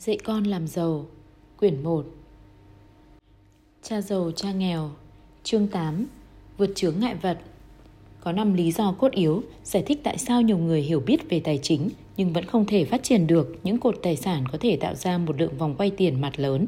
[0.00, 1.06] Dạy con làm giàu.
[1.58, 2.04] Quyển 1
[3.82, 4.90] Cha giàu cha nghèo.
[5.42, 6.06] Chương 8
[6.58, 7.38] Vượt chướng ngại vật.
[8.20, 11.40] Có 5 lý do cốt yếu giải thích tại sao nhiều người hiểu biết về
[11.40, 14.76] tài chính nhưng vẫn không thể phát triển được những cột tài sản có thể
[14.76, 16.66] tạo ra một lượng vòng quay tiền mặt lớn.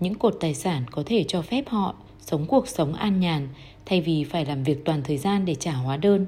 [0.00, 3.48] Những cột tài sản có thể cho phép họ sống cuộc sống an nhàn
[3.86, 6.26] thay vì phải làm việc toàn thời gian để trả hóa đơn.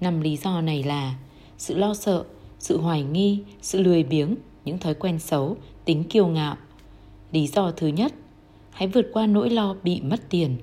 [0.00, 1.14] Năm lý do này là
[1.58, 2.24] sự lo sợ,
[2.58, 6.56] sự hoài nghi, sự lười biếng, những thói quen xấu, tính kiêu ngạo.
[7.32, 8.12] Lý do thứ nhất,
[8.70, 10.56] hãy vượt qua nỗi lo bị mất tiền.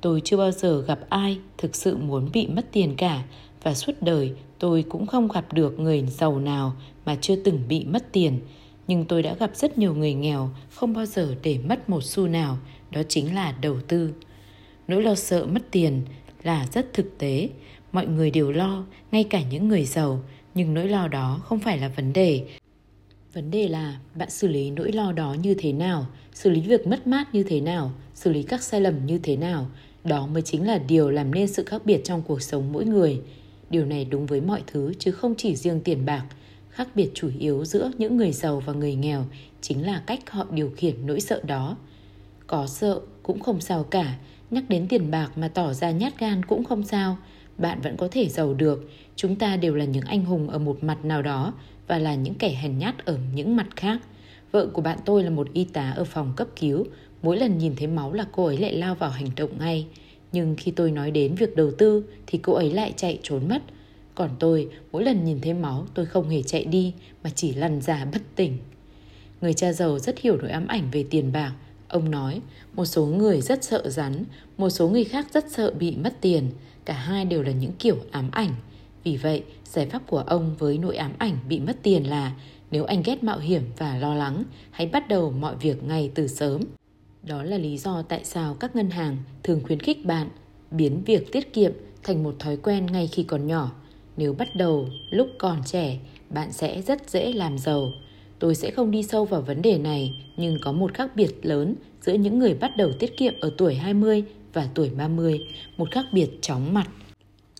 [0.00, 3.22] Tôi chưa bao giờ gặp ai thực sự muốn bị mất tiền cả
[3.62, 6.72] và suốt đời tôi cũng không gặp được người giàu nào
[7.04, 8.40] mà chưa từng bị mất tiền.
[8.86, 12.28] Nhưng tôi đã gặp rất nhiều người nghèo không bao giờ để mất một xu
[12.28, 12.58] nào,
[12.90, 14.12] đó chính là đầu tư.
[14.88, 16.02] Nỗi lo sợ mất tiền
[16.42, 17.48] là rất thực tế,
[17.92, 20.22] mọi người đều lo, ngay cả những người giàu,
[20.54, 22.46] nhưng nỗi lo đó không phải là vấn đề
[23.34, 26.86] Vấn đề là bạn xử lý nỗi lo đó như thế nào, xử lý việc
[26.86, 29.66] mất mát như thế nào, xử lý các sai lầm như thế nào.
[30.04, 33.20] Đó mới chính là điều làm nên sự khác biệt trong cuộc sống mỗi người.
[33.70, 36.24] Điều này đúng với mọi thứ chứ không chỉ riêng tiền bạc.
[36.70, 39.24] Khác biệt chủ yếu giữa những người giàu và người nghèo
[39.60, 41.76] chính là cách họ điều khiển nỗi sợ đó.
[42.46, 44.18] Có sợ cũng không sao cả,
[44.50, 47.16] nhắc đến tiền bạc mà tỏ ra nhát gan cũng không sao.
[47.58, 50.84] Bạn vẫn có thể giàu được, chúng ta đều là những anh hùng ở một
[50.84, 51.52] mặt nào đó,
[51.86, 54.00] và là những kẻ hèn nhát ở những mặt khác.
[54.52, 56.86] Vợ của bạn tôi là một y tá ở phòng cấp cứu,
[57.22, 59.86] mỗi lần nhìn thấy máu là cô ấy lại lao vào hành động ngay.
[60.32, 63.62] Nhưng khi tôi nói đến việc đầu tư thì cô ấy lại chạy trốn mất.
[64.14, 66.92] Còn tôi, mỗi lần nhìn thấy máu tôi không hề chạy đi
[67.24, 68.58] mà chỉ lăn ra bất tỉnh.
[69.40, 71.52] Người cha giàu rất hiểu nỗi ám ảnh về tiền bạc.
[71.88, 72.40] Ông nói,
[72.74, 74.24] một số người rất sợ rắn,
[74.56, 76.50] một số người khác rất sợ bị mất tiền.
[76.84, 78.54] Cả hai đều là những kiểu ám ảnh.
[79.04, 79.42] Vì vậy,
[79.74, 82.32] giải pháp của ông với nỗi ám ảnh bị mất tiền là
[82.70, 86.26] nếu anh ghét mạo hiểm và lo lắng, hãy bắt đầu mọi việc ngay từ
[86.26, 86.60] sớm.
[87.22, 90.28] Đó là lý do tại sao các ngân hàng thường khuyến khích bạn
[90.70, 93.72] biến việc tiết kiệm thành một thói quen ngay khi còn nhỏ.
[94.16, 95.98] Nếu bắt đầu lúc còn trẻ,
[96.30, 97.92] bạn sẽ rất dễ làm giàu.
[98.38, 101.74] Tôi sẽ không đi sâu vào vấn đề này, nhưng có một khác biệt lớn
[102.00, 105.40] giữa những người bắt đầu tiết kiệm ở tuổi 20 và tuổi 30,
[105.76, 106.88] một khác biệt chóng mặt.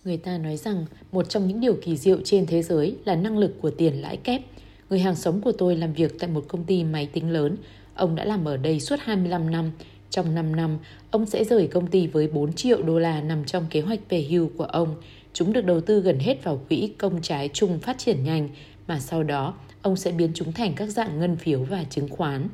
[0.05, 3.37] Người ta nói rằng một trong những điều kỳ diệu trên thế giới là năng
[3.37, 4.41] lực của tiền lãi kép.
[4.89, 7.57] Người hàng sống của tôi làm việc tại một công ty máy tính lớn.
[7.95, 9.71] Ông đã làm ở đây suốt 25 năm.
[10.09, 10.77] Trong 5 năm,
[11.11, 14.21] ông sẽ rời công ty với 4 triệu đô la nằm trong kế hoạch về
[14.29, 14.95] hưu của ông.
[15.33, 18.49] Chúng được đầu tư gần hết vào quỹ công trái chung phát triển nhanh,
[18.87, 22.47] mà sau đó ông sẽ biến chúng thành các dạng ngân phiếu và chứng khoán.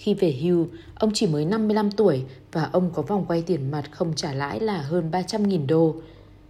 [0.00, 2.22] Khi về hưu, ông chỉ mới 55 tuổi
[2.52, 5.94] và ông có vòng quay tiền mặt không trả lãi là hơn 300.000 đô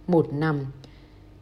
[0.07, 0.65] một năm.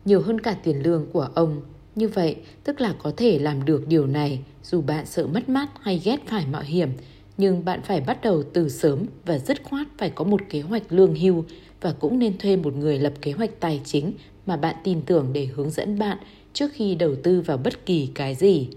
[0.06, 1.62] Nhiều hơn cả tiền lương của ông.
[1.96, 5.69] Như vậy, tức là có thể làm được điều này dù bạn sợ mất mát
[5.81, 6.90] hay ghét phải mạo hiểm.
[7.38, 10.84] Nhưng bạn phải bắt đầu từ sớm và dứt khoát phải có một kế hoạch
[10.90, 11.44] lương hưu
[11.81, 14.14] và cũng nên thuê một người lập kế hoạch tài chính
[14.46, 16.18] mà bạn tin tưởng để hướng dẫn bạn
[16.53, 18.69] trước khi đầu tư vào bất kỳ cái gì.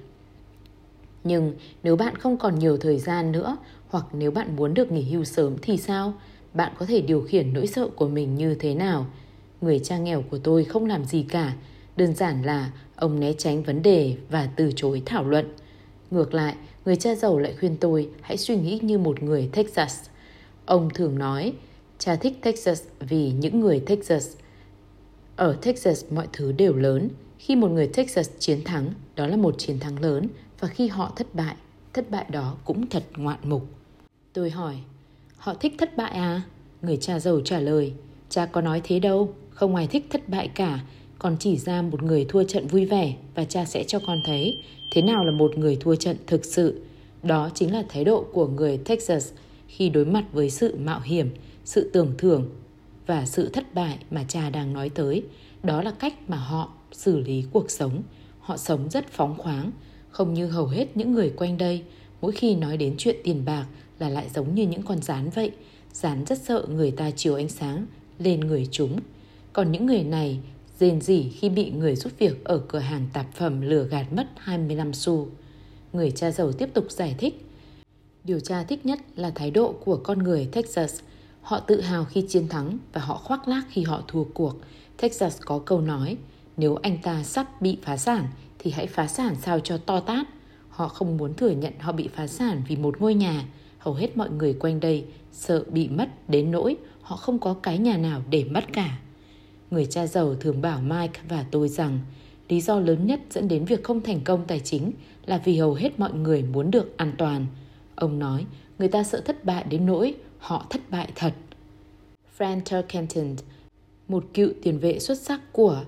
[1.25, 1.53] Nhưng
[1.83, 3.56] nếu bạn không còn nhiều thời gian nữa
[3.88, 6.15] hoặc nếu bạn muốn được nghỉ hưu sớm thì sao?
[6.55, 9.06] Bạn có thể điều khiển nỗi sợ của mình như thế nào?
[9.60, 11.53] Người cha nghèo của tôi không làm gì cả,
[11.97, 15.47] đơn giản là ông né tránh vấn đề và từ chối thảo luận.
[16.10, 20.00] Ngược lại, người cha giàu lại khuyên tôi hãy suy nghĩ như một người Texas.
[20.66, 21.53] Ông thường nói,
[21.99, 24.28] cha thích Texas vì những người Texas.
[25.37, 27.09] Ở Texas mọi thứ đều lớn.
[27.39, 30.28] Khi một người Texas chiến thắng, đó là một chiến thắng lớn
[30.62, 31.56] và khi họ thất bại,
[31.93, 33.67] thất bại đó cũng thật ngoạn mục.
[34.33, 34.77] Tôi hỏi,
[35.37, 36.43] họ thích thất bại à?
[36.83, 37.93] Người cha giàu trả lời,
[38.28, 40.81] cha có nói thế đâu, không ai thích thất bại cả,
[41.19, 44.56] còn chỉ ra một người thua trận vui vẻ và cha sẽ cho con thấy
[44.95, 46.83] thế nào là một người thua trận thực sự.
[47.22, 49.33] Đó chính là thái độ của người Texas
[49.69, 51.34] khi đối mặt với sự mạo hiểm,
[51.65, 52.51] sự tưởng thưởng
[53.06, 55.22] và sự thất bại mà cha đang nói tới.
[55.62, 58.03] Đó là cách mà họ xử lý cuộc sống.
[58.41, 59.71] Họ sống rất phóng khoáng,
[60.12, 61.83] không như hầu hết những người quanh đây,
[62.21, 63.66] mỗi khi nói đến chuyện tiền bạc
[63.98, 65.51] là lại giống như những con rán vậy.
[65.92, 67.86] Rán rất sợ người ta chiếu ánh sáng
[68.19, 68.98] lên người chúng.
[69.53, 70.39] Còn những người này
[70.81, 74.27] rên rỉ khi bị người giúp việc ở cửa hàng tạp phẩm lừa gạt mất
[74.36, 75.28] 25 xu.
[75.92, 77.47] Người cha giàu tiếp tục giải thích.
[78.25, 81.01] Điều tra thích nhất là thái độ của con người Texas.
[81.42, 84.54] Họ tự hào khi chiến thắng và họ khoác lác khi họ thua cuộc.
[84.97, 86.16] Texas có câu nói,
[86.57, 88.28] nếu anh ta sắp bị phá sản
[88.62, 90.26] thì hãy phá sản sao cho to tát.
[90.68, 93.44] Họ không muốn thừa nhận họ bị phá sản vì một ngôi nhà.
[93.78, 97.78] Hầu hết mọi người quanh đây sợ bị mất đến nỗi họ không có cái
[97.78, 98.98] nhà nào để mất cả.
[99.70, 101.98] Người cha giàu thường bảo Mike và tôi rằng
[102.48, 104.92] lý do lớn nhất dẫn đến việc không thành công tài chính
[105.26, 107.47] là vì hầu hết mọi người muốn được an toàn.
[107.94, 108.47] Ông nói,
[108.78, 111.32] người ta sợ thất bại đến nỗi họ thất bại thật.
[112.38, 113.36] Fran Turkenton,
[114.09, 115.84] một cựu tiền vệ xuất sắc của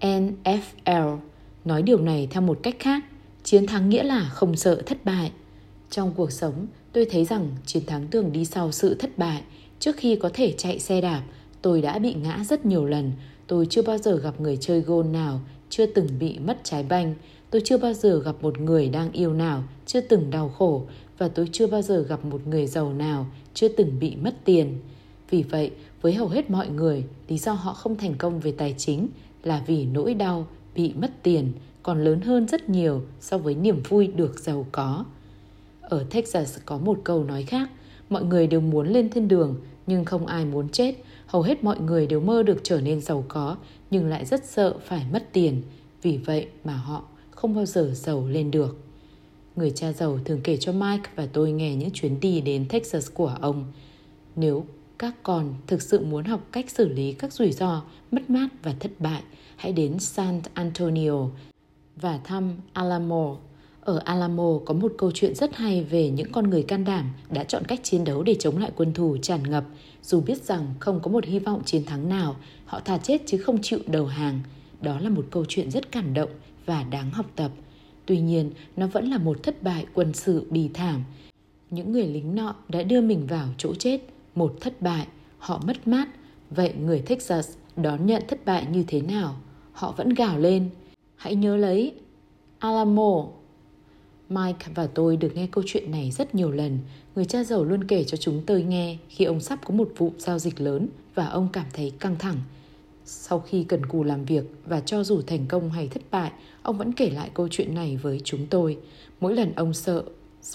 [0.00, 1.18] NFL,
[1.64, 3.04] nói điều này theo một cách khác.
[3.42, 5.32] Chiến thắng nghĩa là không sợ thất bại.
[5.90, 9.42] Trong cuộc sống, tôi thấy rằng chiến thắng thường đi sau sự thất bại.
[9.80, 11.22] Trước khi có thể chạy xe đạp,
[11.62, 13.12] tôi đã bị ngã rất nhiều lần.
[13.46, 15.40] Tôi chưa bao giờ gặp người chơi gôn nào
[15.70, 17.14] chưa từng bị mất trái banh.
[17.50, 20.86] Tôi chưa bao giờ gặp một người đang yêu nào chưa từng đau khổ
[21.18, 24.78] và tôi chưa bao giờ gặp một người giàu nào chưa từng bị mất tiền.
[25.30, 25.70] Vì vậy,
[26.00, 29.08] với hầu hết mọi người, lý do họ không thành công về tài chính
[29.42, 33.82] là vì nỗi đau bị mất tiền còn lớn hơn rất nhiều so với niềm
[33.88, 35.04] vui được giàu có.
[35.80, 37.70] Ở Texas có một câu nói khác,
[38.10, 39.56] mọi người đều muốn lên thiên đường
[39.86, 40.94] nhưng không ai muốn chết.
[41.26, 43.56] Hầu hết mọi người đều mơ được trở nên giàu có
[43.90, 45.62] nhưng lại rất sợ phải mất tiền.
[46.02, 48.76] Vì vậy mà họ không bao giờ giàu lên được.
[49.56, 53.10] Người cha giàu thường kể cho Mike và tôi nghe những chuyến đi đến Texas
[53.14, 53.64] của ông.
[54.36, 54.66] Nếu
[54.98, 58.74] các con thực sự muốn học cách xử lý các rủi ro, mất mát và
[58.80, 59.22] thất bại,
[59.56, 61.28] hãy đến San Antonio
[61.96, 63.36] và thăm Alamo.
[63.80, 67.44] Ở Alamo có một câu chuyện rất hay về những con người can đảm đã
[67.44, 69.64] chọn cách chiến đấu để chống lại quân thù tràn ngập.
[70.02, 72.36] Dù biết rằng không có một hy vọng chiến thắng nào,
[72.66, 74.40] họ thà chết chứ không chịu đầu hàng.
[74.80, 76.30] Đó là một câu chuyện rất cảm động
[76.66, 77.50] và đáng học tập.
[78.06, 81.04] Tuy nhiên, nó vẫn là một thất bại quân sự bì thảm.
[81.70, 84.00] Những người lính nọ đã đưa mình vào chỗ chết,
[84.34, 85.06] một thất bại,
[85.38, 86.08] họ mất mát.
[86.50, 89.36] Vậy người Texas đón nhận thất bại như thế nào?
[89.72, 90.70] Họ vẫn gào lên,
[91.16, 91.92] hãy nhớ lấy
[92.58, 93.26] Alamo.
[94.28, 96.78] Mike và tôi được nghe câu chuyện này rất nhiều lần.
[97.14, 100.12] Người cha giàu luôn kể cho chúng tôi nghe khi ông sắp có một vụ
[100.18, 102.36] giao dịch lớn và ông cảm thấy căng thẳng.
[103.04, 106.32] Sau khi cần cù làm việc và cho dù thành công hay thất bại,
[106.62, 108.78] ông vẫn kể lại câu chuyện này với chúng tôi.
[109.20, 110.04] Mỗi lần ông sợ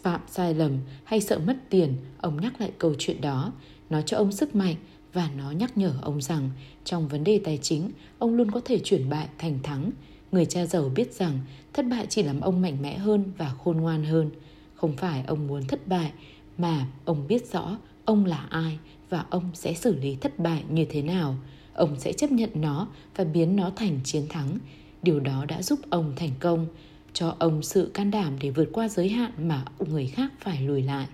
[0.02, 3.54] phạm sai lầm hay sợ mất tiền, ông nhắc lại câu chuyện đó.
[3.90, 4.76] Nó cho ông sức mạnh
[5.14, 6.50] và nó nhắc nhở ông rằng
[6.84, 9.92] trong vấn đề tài chính, ông luôn có thể chuyển bại thành thắng.
[10.32, 11.40] Người cha giàu biết rằng
[11.74, 14.30] thất bại chỉ làm ông mạnh mẽ hơn và khôn ngoan hơn.
[14.76, 16.12] Không phải ông muốn thất bại,
[16.58, 18.80] mà ông biết rõ ông là ai
[19.10, 21.36] và ông sẽ xử lý thất bại như thế nào.
[21.74, 24.58] Ông sẽ chấp nhận nó và biến nó thành chiến thắng.
[25.04, 26.68] Điều đó đã giúp ông thành công,
[27.14, 30.82] cho ông sự can đảm để vượt qua giới hạn mà người khác phải lùi
[30.82, 31.08] lại.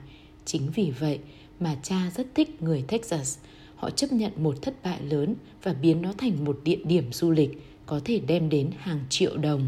[0.45, 1.19] Chính vì vậy
[1.59, 3.37] mà cha rất thích người Texas.
[3.75, 7.31] Họ chấp nhận một thất bại lớn và biến nó thành một địa điểm du
[7.31, 9.67] lịch có thể đem đến hàng triệu đồng.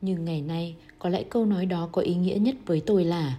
[0.00, 3.38] Nhưng ngày nay, có lẽ câu nói đó có ý nghĩa nhất với tôi là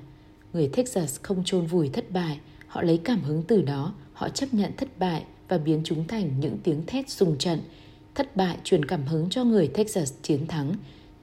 [0.53, 4.53] người Texas không chôn vùi thất bại, họ lấy cảm hứng từ đó, họ chấp
[4.53, 7.59] nhận thất bại và biến chúng thành những tiếng thét sùng trận.
[8.15, 10.73] Thất bại truyền cảm hứng cho người Texas chiến thắng,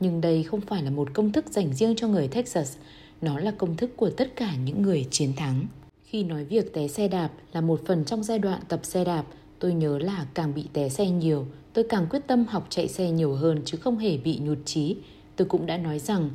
[0.01, 2.77] nhưng đây không phải là một công thức dành riêng cho người Texas,
[3.21, 5.67] nó là công thức của tất cả những người chiến thắng.
[6.07, 9.25] Khi nói việc té xe đạp là một phần trong giai đoạn tập xe đạp,
[9.59, 13.11] tôi nhớ là càng bị té xe nhiều, tôi càng quyết tâm học chạy xe
[13.11, 14.97] nhiều hơn chứ không hề bị nhụt chí.
[15.37, 16.31] Tôi cũng đã nói rằng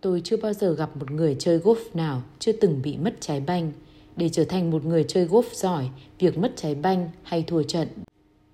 [0.00, 3.40] tôi chưa bao giờ gặp một người chơi golf nào chưa từng bị mất trái
[3.40, 3.72] banh.
[4.16, 5.88] Để trở thành một người chơi golf giỏi,
[6.18, 7.88] việc mất trái banh hay thua trận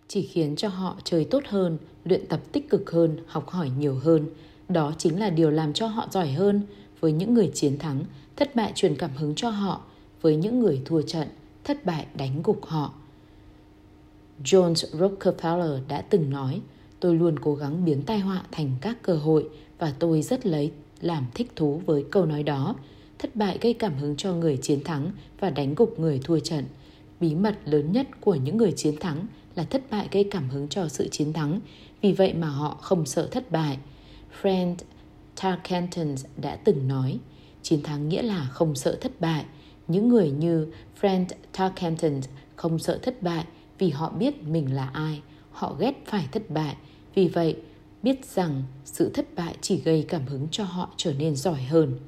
[0.09, 3.95] chỉ khiến cho họ chơi tốt hơn, luyện tập tích cực hơn, học hỏi nhiều
[3.95, 4.27] hơn.
[4.69, 6.63] Đó chính là điều làm cho họ giỏi hơn.
[7.01, 8.05] Với những người chiến thắng,
[8.37, 9.81] thất bại truyền cảm hứng cho họ.
[10.23, 11.29] Với những người thua trận,
[11.65, 12.95] thất bại đánh gục họ.
[14.45, 16.61] Jones Rockefeller đã từng nói,
[17.01, 19.49] tôi luôn cố gắng biến tai họa thành các cơ hội
[19.79, 22.75] và tôi rất lấy làm thích thú với câu nói đó.
[23.19, 25.11] Thất bại gây cảm hứng cho người chiến thắng
[25.41, 26.65] và đánh gục người thua trận.
[27.21, 30.69] Bí mật lớn nhất của những người chiến thắng là thất bại gây cảm hứng
[30.69, 31.61] cho sự chiến thắng,
[32.01, 33.79] vì vậy mà họ không sợ thất bại.
[34.43, 34.75] Friend
[35.43, 37.19] Tarkenton đã từng nói,
[37.63, 39.45] chiến thắng nghĩa là không sợ thất bại.
[39.93, 40.67] Những người như
[41.01, 42.21] Frank Tarkenton
[42.57, 43.45] không sợ thất bại
[43.79, 46.77] vì họ biết mình là ai, họ ghét phải thất bại.
[47.15, 47.57] Vì vậy,
[48.03, 51.99] biết rằng sự thất bại chỉ gây cảm hứng cho họ trở nên giỏi hơn.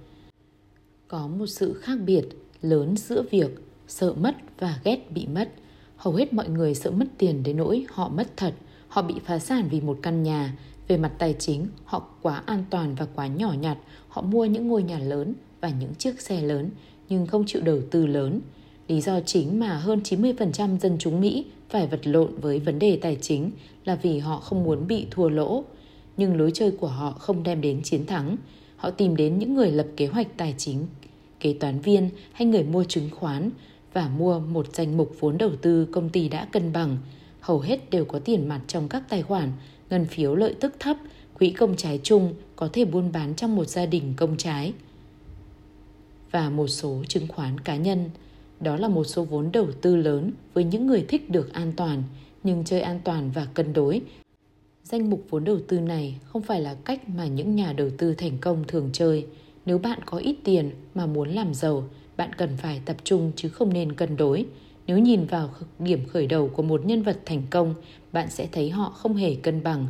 [1.09, 2.25] Có một sự khác biệt
[2.63, 3.51] lớn giữa việc
[3.89, 5.53] sợ mất và ghét bị mất–
[6.05, 8.55] Hầu hết mọi người sợ mất tiền đến nỗi họ mất thật,
[8.89, 10.59] họ bị phá sản vì một căn nhà.
[10.89, 14.69] Về mặt tài chính, họ quá an toàn và quá nhỏ nhặt, họ mua những
[14.69, 16.71] ngôi nhà lớn và những chiếc xe lớn,
[17.09, 18.41] nhưng không chịu đầu tư lớn.
[18.89, 22.99] Lý do chính mà hơn 90% dân chúng Mỹ phải vật lộn với vấn đề
[23.03, 23.51] tài chính
[23.85, 25.65] là vì họ không muốn bị thua lỗ.
[26.17, 28.37] Nhưng lối chơi của họ không đem đến chiến thắng.
[28.77, 30.87] Họ tìm đến những người lập kế hoạch tài chính,
[31.41, 33.51] kế toán viên hay người mua chứng khoán
[33.93, 36.97] và mua một danh mục vốn đầu tư công ty đã cân bằng,
[37.41, 39.53] hầu hết đều có tiền mặt trong các tài khoản,
[39.91, 40.97] ngân phiếu lợi tức thấp
[41.39, 44.73] Quỹ công trái chung có thể buôn bán trong một gia đình công trái
[46.35, 48.11] và một số chứng khoán cá nhân.
[48.61, 52.03] Đó là một số vốn đầu tư lớn với những người thích được an toàn,
[52.43, 54.01] nhưng chơi an toàn và cân đối.
[54.85, 58.15] Danh mục vốn đầu tư này không phải là cách mà những nhà đầu tư
[58.15, 59.27] thành công thường chơi.
[59.67, 61.85] Nếu bạn có ít tiền mà muốn làm giàu,
[62.17, 64.47] bạn cần phải tập trung chứ không nên cân đối.
[64.87, 67.75] Nếu nhìn vào điểm khởi đầu của một nhân vật thành công,
[68.13, 69.87] bạn sẽ thấy họ không hề cân bằng.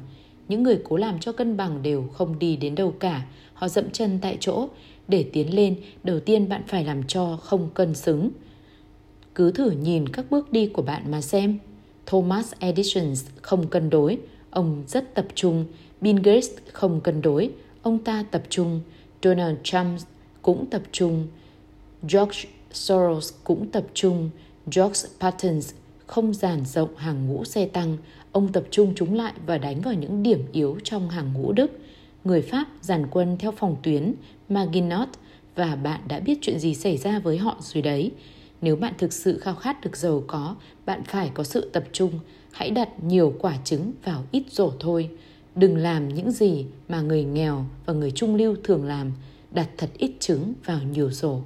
[0.48, 3.90] Những người cố làm cho cân bằng đều không đi đến đâu cả, họ dậm
[3.90, 4.68] chân tại chỗ.
[5.08, 8.30] Để tiến lên, đầu tiên bạn phải làm cho không cân xứng.
[9.34, 11.58] Cứ thử nhìn các bước đi của bạn mà xem.
[12.06, 14.18] Thomas Edison không cân đối,
[14.50, 15.64] ông rất tập trung.
[16.00, 17.50] Bill Gates không cân đối,
[17.82, 18.80] ông ta tập trung.
[19.23, 20.00] Donald Trump
[20.42, 21.26] cũng tập trung.
[22.02, 22.38] George
[22.73, 24.30] Soros cũng tập trung.
[24.76, 25.61] George Patton
[26.06, 27.96] không giàn rộng hàng ngũ xe tăng,
[28.32, 31.70] ông tập trung chúng lại và đánh vào những điểm yếu trong hàng ngũ Đức.
[32.25, 34.14] Người Pháp giàn quân theo phòng tuyến
[34.48, 35.08] Maginot
[35.54, 38.10] và bạn đã biết chuyện gì xảy ra với họ rồi đấy.
[38.60, 42.12] Nếu bạn thực sự khao khát được giàu có, bạn phải có sự tập trung.
[42.52, 45.10] Hãy đặt nhiều quả trứng vào ít rổ thôi.
[45.54, 49.12] Đừng làm những gì mà người nghèo và người trung lưu thường làm,
[49.50, 51.40] đặt thật ít trứng vào nhiều rổ.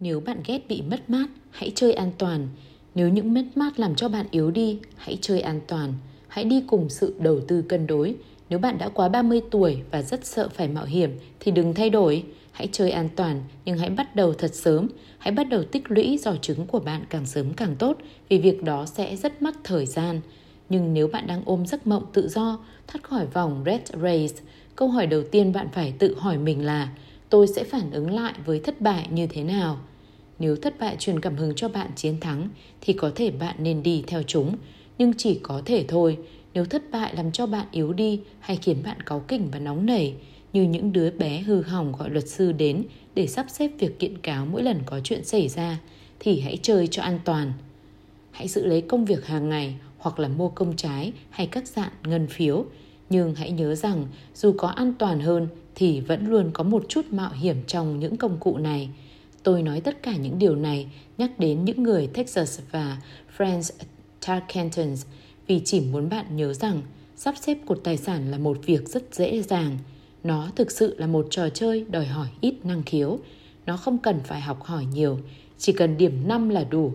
[0.00, 2.48] Nếu bạn ghét bị mất mát, hãy chơi an toàn.
[2.94, 5.94] Nếu những mất mát làm cho bạn yếu đi, hãy chơi an toàn.
[6.28, 8.14] Hãy đi cùng sự đầu tư cân đối.
[8.52, 11.90] Nếu bạn đã quá 30 tuổi và rất sợ phải mạo hiểm thì đừng thay
[11.90, 12.24] đổi.
[12.50, 14.88] Hãy chơi an toàn nhưng hãy bắt đầu thật sớm.
[15.18, 18.62] Hãy bắt đầu tích lũy giỏ trứng của bạn càng sớm càng tốt vì việc
[18.62, 20.20] đó sẽ rất mất thời gian.
[20.68, 24.42] Nhưng nếu bạn đang ôm giấc mộng tự do, thoát khỏi vòng red race,
[24.76, 26.88] câu hỏi đầu tiên bạn phải tự hỏi mình là
[27.30, 29.78] tôi sẽ phản ứng lại với thất bại như thế nào?
[30.38, 32.48] Nếu thất bại truyền cảm hứng cho bạn chiến thắng
[32.80, 34.56] thì có thể bạn nên đi theo chúng,
[34.98, 36.18] nhưng chỉ có thể thôi.
[36.54, 39.86] Nếu thất bại làm cho bạn yếu đi hay khiến bạn cáu kỉnh và nóng
[39.86, 40.14] nảy,
[40.52, 44.18] như những đứa bé hư hỏng gọi luật sư đến để sắp xếp việc kiện
[44.18, 45.78] cáo mỗi lần có chuyện xảy ra,
[46.20, 47.52] thì hãy chơi cho an toàn.
[48.30, 51.92] Hãy giữ lấy công việc hàng ngày hoặc là mua công trái hay các dạng
[52.04, 52.64] ngân phiếu,
[53.10, 57.06] nhưng hãy nhớ rằng dù có an toàn hơn thì vẫn luôn có một chút
[57.10, 58.88] mạo hiểm trong những công cụ này–
[59.42, 60.86] Tôi nói tất cả những điều này
[61.18, 62.96] nhắc đến những người Texas và
[63.38, 63.70] Franz
[64.26, 65.06] Tarkentons
[65.52, 66.82] vì chỉ muốn bạn nhớ rằng
[67.16, 69.78] sắp xếp cột tài sản là một việc rất dễ dàng.
[70.24, 73.18] Nó thực sự là một trò chơi đòi hỏi ít năng khiếu.
[73.66, 75.18] Nó không cần phải học hỏi nhiều,
[75.58, 76.92] chỉ cần điểm 5 là đủ.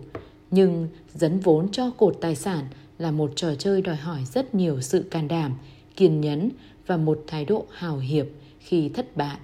[0.50, 2.64] Nhưng dấn vốn cho cột tài sản
[2.98, 5.52] là một trò chơi đòi hỏi rất nhiều sự can đảm,
[5.96, 6.50] kiên nhẫn
[6.86, 8.26] và một thái độ hào hiệp
[8.58, 9.38] khi thất bại.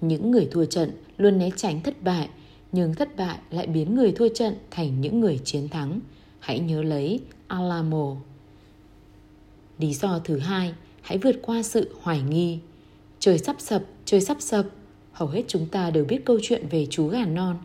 [0.00, 2.28] Những người thua trận luôn né tránh thất bại,
[2.72, 6.00] nhưng thất bại lại biến người thua trận thành những người chiến thắng.
[6.40, 8.16] Hãy nhớ lấy Alamo.
[9.78, 12.58] Lý do thứ hai, hãy vượt qua sự hoài nghi.
[13.18, 14.66] Trời sắp sập, trời sắp sập.
[15.12, 17.56] Hầu hết chúng ta đều biết câu chuyện về chú gà non.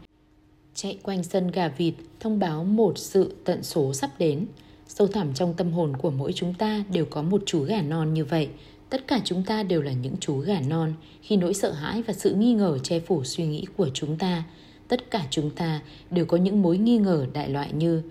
[0.75, 4.45] Chạy quanh sân gà vịt thông báo một sự tận số sắp đến.
[4.87, 8.13] Sâu thẳm trong tâm hồn của mỗi chúng ta đều có một chú gà non
[8.13, 8.49] như vậy–
[8.93, 12.13] tất cả chúng ta đều là những chú gà non khi nỗi sợ hãi và
[12.13, 14.43] sự nghi ngờ che phủ suy nghĩ của chúng ta
[14.87, 18.01] tất cả chúng ta đều có những mối nghi ngờ đại loại như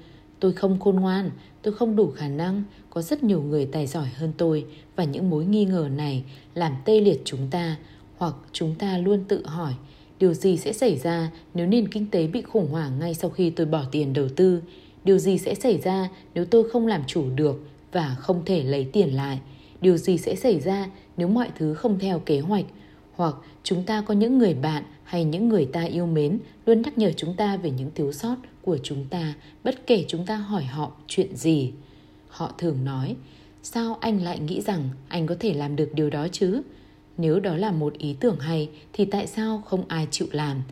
[0.41, 1.31] tôi không khôn ngoan
[1.63, 4.65] tôi không đủ khả năng có rất nhiều người tài giỏi hơn tôi
[4.97, 7.77] và những mối nghi ngờ này làm tê liệt chúng ta
[8.17, 9.75] hoặc chúng ta luôn tự hỏi
[10.23, 13.51] điều gì sẽ xảy ra nếu nền kinh tế bị khủng hoảng ngay sau khi
[13.51, 14.63] tôi bỏ tiền đầu tư.
[15.05, 17.61] Điều gì sẽ xảy ra nếu tôi không làm chủ được
[17.93, 19.39] và không thể lấy tiền lại?
[19.81, 22.65] Điều gì sẽ xảy ra nếu mọi thứ không theo kế hoạch?
[23.17, 26.99] Hoặc chúng ta có những người bạn hay những người ta yêu mến luôn nhắc
[26.99, 30.65] nhở chúng ta về những thiếu sót của chúng ta, bất kể chúng ta hỏi
[30.65, 31.73] họ chuyện gì.
[32.29, 33.17] Họ thường nói,
[33.63, 36.63] sao anh lại nghĩ rằng anh có thể làm được điều đó chứ?
[37.19, 40.63] Nếu đó là một ý tưởng hay, thì tại sao không ai chịu làm?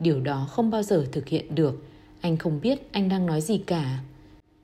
[0.00, 1.84] Điều đó không bao giờ thực hiện được.
[2.20, 3.98] Anh không biết anh đang nói gì cả.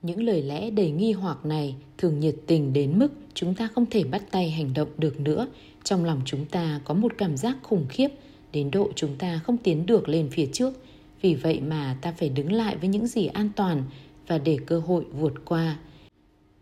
[0.01, 3.85] Những lời lẽ đầy nghi hoặc này thường nhiệt tình đến mức chúng ta không
[3.85, 5.47] thể bắt tay hành động được nữa.
[5.85, 8.07] Trong lòng chúng ta có một cảm giác khủng khiếp
[8.51, 10.73] đến độ chúng ta không tiến được lên phía trước.
[11.21, 13.83] Vì vậy mà ta phải đứng lại với những gì an toàn
[14.27, 15.77] và để cơ hội vượt qua.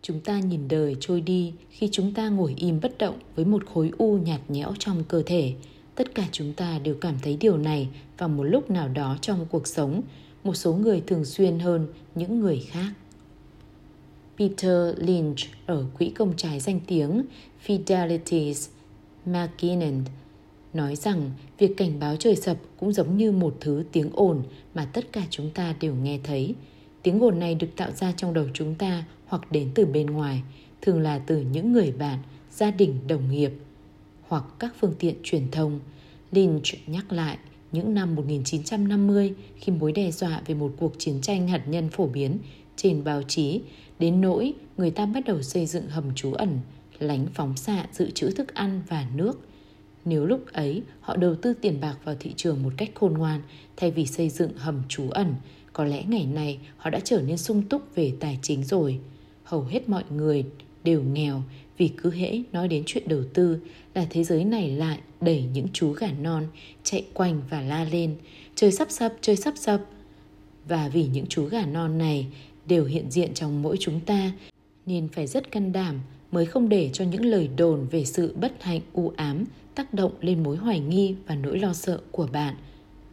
[0.01, 3.65] Chúng ta nhìn đời trôi đi khi chúng ta ngồi im bất động với một
[3.65, 5.53] khối u nhạt nhẽo trong cơ thể.
[5.96, 9.46] Tất cả chúng ta đều cảm thấy điều này vào một lúc nào đó trong
[9.51, 10.01] cuộc sống,
[10.44, 12.94] một số người thường xuyên hơn những người khác.
[14.38, 17.25] Peter Lynch ở quỹ công trái danh tiếng
[17.65, 18.70] Fidelities
[19.25, 20.03] McKinnon
[20.74, 24.86] nói rằng việc cảnh báo trời sập cũng giống như một thứ tiếng ồn mà
[24.86, 26.56] tất cả chúng ta đều nghe thấy.
[27.03, 30.44] Tiếng ồn này được tạo ra trong đầu chúng ta hoặc đến từ bên ngoài.
[30.82, 32.20] thường là từ những người bạn,
[32.51, 33.51] gia đình, đồng nghiệp
[34.27, 35.80] hoặc các phương tiện truyền thông.
[36.32, 37.38] Lynch nhắc lại
[37.72, 42.08] những năm 1950 khi mối đe dọa về một cuộc chiến tranh hạt nhân phổ
[42.08, 42.38] biến
[42.75, 43.62] trên báo chí
[44.00, 46.60] đến nỗi người ta bắt đầu xây dựng hầm trú ẩn,
[47.00, 49.40] lánh phóng xạ dự trữ thức ăn và nước.
[50.06, 53.42] Nếu lúc ấy họ đầu tư tiền bạc vào thị trường một cách khôn ngoan
[53.78, 55.36] thay vì xây dựng hầm trú ẩn,
[55.74, 59.00] có lẽ ngày nay họ đã trở nên sung túc về tài chính rồi.
[59.44, 60.46] Hầu hết mọi người
[60.84, 61.44] đều nghèo
[61.78, 63.60] vì cứ hễ nói đến chuyện đầu tư
[63.94, 66.48] là thế giới này lại đẩy những chú gà non
[66.84, 68.16] chạy quanh và la lên
[68.56, 69.82] chơi sắp sập chơi sắp sập
[70.68, 72.28] và vì những chú gà non này
[72.68, 74.32] đều hiện diện trong mỗi chúng ta
[74.86, 76.00] nên phải rất can đảm
[76.32, 80.12] mới không để cho những lời đồn về sự bất hạnh u ám tác động
[80.22, 82.56] lên mối hoài nghi và nỗi lo sợ của bạn.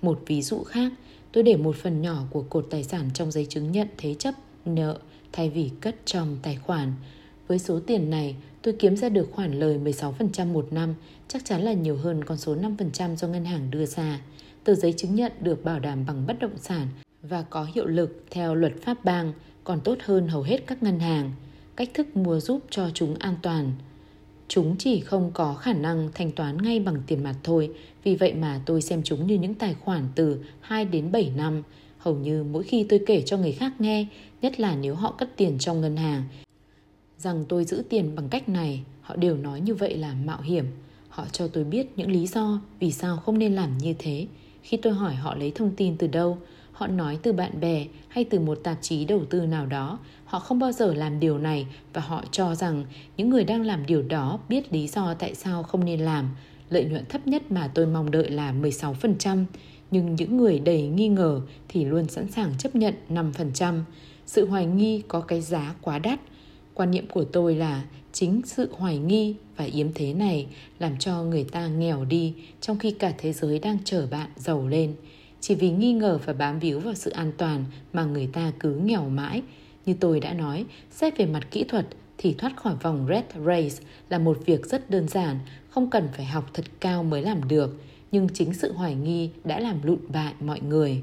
[0.03, 0.93] Một ví dụ khác,
[1.33, 4.35] tôi để một phần nhỏ của cột tài sản trong giấy chứng nhận thế chấp
[4.65, 4.99] nợ
[5.33, 6.93] thay vì cất trong tài khoản.
[7.49, 10.95] Với số tiền này, tôi kiếm ra được khoản lời 16% một năm,
[11.29, 14.21] chắc chắn là nhiều hơn con số 5% do ngân hàng đưa ra.
[14.65, 16.89] Tờ giấy chứng nhận được bảo đảm bằng bất động sản
[17.23, 19.33] và có hiệu lực theo luật pháp bang,
[19.65, 21.33] còn tốt hơn hầu hết các ngân hàng.
[21.81, 23.73] Cách thức mua giúp cho chúng an toàn.
[24.49, 27.71] Chúng chỉ không có khả năng thanh toán ngay bằng tiền mặt thôi,
[28.05, 31.63] vì vậy mà tôi xem chúng như những tài khoản từ 2 đến 7 năm.
[31.99, 34.07] Hầu như mỗi khi tôi kể cho người khác nghe,
[34.43, 36.23] nhất là nếu họ cất tiền trong ngân hàng,
[37.19, 40.65] rằng tôi giữ tiền bằng cách này, họ đều nói như vậy là mạo hiểm.
[41.09, 44.27] Họ cho tôi biết những lý do vì sao không nên làm như thế.
[44.63, 46.39] Khi tôi hỏi họ lấy thông tin từ đâu,
[46.73, 49.99] họ nói từ bạn bè hay từ một tạp chí đầu tư nào đó.
[50.31, 52.85] Họ không bao giờ làm điều này và họ cho rằng
[53.17, 56.29] những người đang làm điều đó biết lý do tại sao không nên làm.
[56.69, 59.45] Lợi nhuận thấp nhất mà tôi mong đợi là 16%,
[59.91, 63.83] nhưng những người đầy nghi ngờ thì luôn sẵn sàng chấp nhận 5%.
[64.27, 66.21] Sự hoài nghi có cái giá quá đắt.
[66.75, 70.47] Quan niệm của tôi là chính sự hoài nghi và yếm thế này
[70.79, 74.69] làm cho người ta nghèo đi trong khi cả thế giới đang chờ bạn giàu
[74.69, 74.95] lên
[75.41, 78.75] chỉ vì nghi ngờ và bám víu vào sự an toàn mà người ta cứ
[78.75, 79.43] nghèo mãi
[79.87, 81.87] như tôi đã nói, xét về mặt kỹ thuật
[82.19, 85.39] thì thoát khỏi vòng red race là một việc rất đơn giản,
[85.71, 87.81] không cần phải học thật cao mới làm được.
[88.13, 91.03] Nhưng chính sự hoài nghi đã làm lụn bại mọi người.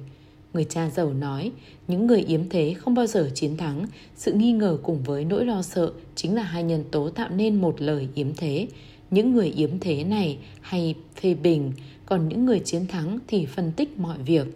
[0.53, 1.51] Người cha giàu nói,
[1.87, 3.85] những người yếm thế không bao giờ chiến thắng.
[4.15, 7.61] Sự nghi ngờ cùng với nỗi lo sợ chính là hai nhân tố tạo nên
[7.61, 8.67] một lời yếm thế.
[9.11, 11.71] Những người yếm thế này hay phê bình,
[12.05, 14.47] còn những người chiến thắng thì phân tích mọi việc.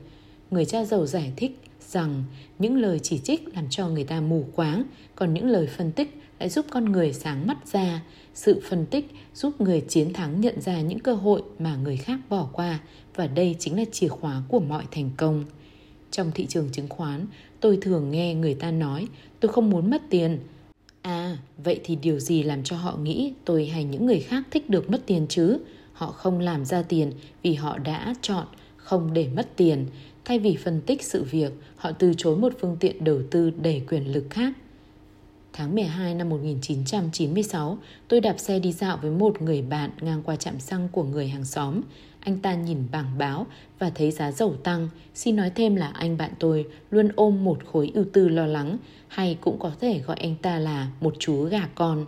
[0.51, 1.59] Người cha giàu giải thích
[1.91, 2.23] rằng
[2.59, 4.83] những lời chỉ trích làm cho người ta mù quáng,
[5.15, 8.03] còn những lời phân tích lại giúp con người sáng mắt ra.
[8.33, 12.19] Sự phân tích giúp người chiến thắng nhận ra những cơ hội mà người khác
[12.29, 12.79] bỏ qua,
[13.15, 15.45] và đây chính là chìa khóa của mọi thành công.
[16.11, 17.25] Trong thị trường chứng khoán,
[17.59, 19.07] tôi thường nghe người ta nói,
[19.39, 20.39] tôi không muốn mất tiền.
[21.01, 24.69] À vậy thì điều gì làm cho họ nghĩ tôi hay những người khác thích
[24.69, 25.59] được mất tiền chứ?
[25.93, 27.11] Họ không làm ra tiền
[27.43, 28.45] vì họ đã chọn
[28.77, 29.85] không để mất tiền
[30.25, 33.81] thay vì phân tích sự việc họ từ chối một phương tiện đầu tư đầy
[33.87, 34.53] quyền lực khác
[35.53, 40.35] Tháng 12 năm 1996, tôi đạp xe đi dạo với một người bạn ngang qua
[40.35, 41.81] trạm xăng của người hàng xóm.
[42.19, 43.47] Anh ta nhìn bảng báo
[43.79, 44.89] và thấy giá dầu tăng.
[45.13, 48.77] Xin nói thêm là anh bạn tôi luôn ôm một khối ưu tư lo lắng,
[49.07, 52.05] hay cũng có thể gọi anh ta là một chú gà con.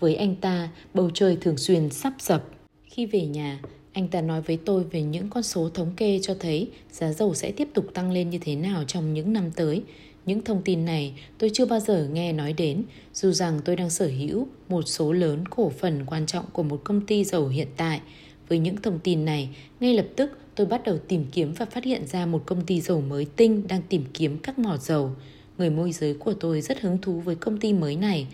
[0.00, 2.44] Với anh ta, bầu trời thường xuyên sắp sập.
[2.84, 3.58] Khi về nhà,
[3.94, 7.34] anh ta nói với tôi về những con số thống kê cho thấy giá dầu
[7.34, 9.82] sẽ tiếp tục tăng lên như thế nào trong những năm tới.
[10.26, 13.90] Những thông tin này tôi chưa bao giờ nghe nói đến, dù rằng tôi đang
[13.90, 17.68] sở hữu một số lớn cổ phần quan trọng của một công ty dầu hiện
[17.76, 18.00] tại.
[18.48, 19.48] Với những thông tin này,
[19.80, 22.80] ngay lập tức tôi bắt đầu tìm kiếm và phát hiện ra một công ty
[22.80, 25.10] dầu mới tinh đang tìm kiếm các mỏ dầu.
[25.58, 28.26] Người môi giới của tôi rất hứng thú với công ty mới này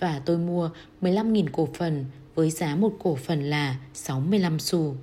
[0.00, 0.70] và tôi mua
[1.02, 2.04] 15.000 cổ phần
[2.38, 4.94] với giá một cổ phần là 65 xu.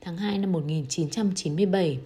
[0.00, 1.98] Tháng 2 năm 1997,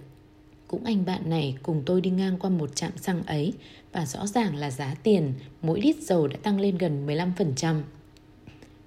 [0.69, 3.53] cũng anh bạn này cùng tôi đi ngang qua một trạm xăng ấy
[3.93, 7.81] và rõ ràng là giá tiền mỗi lít dầu đã tăng lên gần 15%.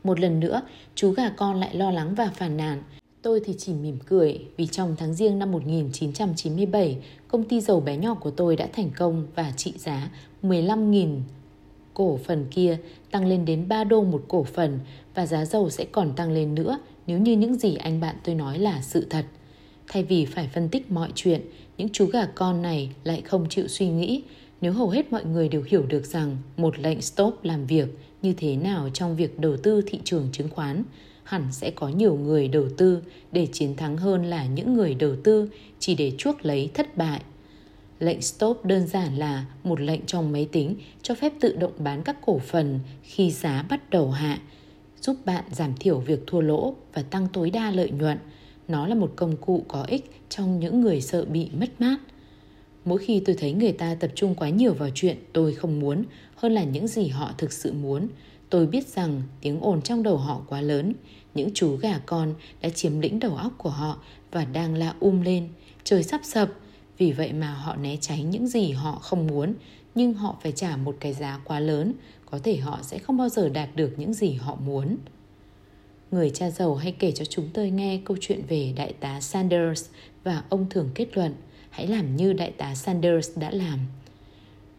[0.04, 0.62] Một lần nữa,
[0.96, 2.84] chú gà con lại lo lắng và phàn nàn.
[3.22, 7.98] Tôi thì chỉ mỉm cười vì trong tháng riêng năm 1997, công ty dầu bé
[7.98, 10.10] nhỏ của tôi đã thành công và trị giá
[10.44, 11.20] 15.000
[12.00, 12.78] cổ phần kia
[13.12, 14.80] tăng lên đến 3 đô một cổ phần
[15.16, 18.36] và giá dầu sẽ còn tăng lên nữa nếu như những gì anh bạn tôi
[18.36, 19.26] nói là sự thật.
[19.88, 21.42] Thay vì phải phân tích mọi chuyện,
[21.78, 24.22] những chú gà con này lại không chịu suy nghĩ
[24.62, 27.88] nếu hầu hết mọi người đều hiểu được rằng một lệnh stop làm việc
[28.22, 30.84] như thế nào trong việc đầu tư thị trường chứng khoán
[31.24, 35.16] hẳn sẽ có nhiều người đầu tư để chiến thắng hơn là những người đầu
[35.24, 37.22] tư chỉ để chuốc lấy thất bại
[38.00, 42.04] Lệnh stop đơn giản là một lệnh trong máy tính cho phép tự động bán
[42.04, 44.40] các cổ phần khi giá bắt đầu hạ,
[45.02, 48.18] giúp bạn giảm thiểu việc thua lỗ và tăng tối đa lợi nhuận.
[48.68, 51.98] Nó là một công cụ có ích trong những người sợ bị mất mát.
[52.86, 56.04] Mỗi khi tôi thấy người ta tập trung quá nhiều vào chuyện tôi không muốn
[56.36, 58.08] hơn là những gì họ thực sự muốn,
[58.50, 60.94] tôi biết rằng tiếng ồn trong đầu họ quá lớn.
[61.34, 63.98] Những chú gà con đã chiếm lĩnh đầu óc của họ
[64.32, 65.48] và đang la um lên.
[65.84, 66.50] Trời sắp sập,
[67.00, 69.54] vì vậy mà họ né tránh những gì họ không muốn,
[69.96, 71.94] nhưng họ phải trả một cái giá quá lớn,
[72.26, 74.98] có thể họ sẽ không bao giờ đạt được những gì họ muốn.
[76.12, 79.86] Người cha giàu hay kể cho chúng tôi nghe câu chuyện về đại tá Sanders
[80.24, 81.34] và ông thường kết luận
[81.70, 83.80] hãy làm như đại tá Sanders đã làm.